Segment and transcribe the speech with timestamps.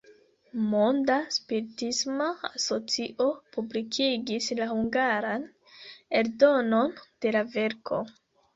[0.69, 5.47] Monda Spiritisma Asocio publikigis la hungaran
[6.23, 8.05] eldonon de la verko.